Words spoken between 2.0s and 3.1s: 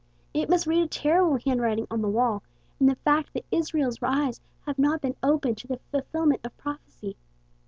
the wall in the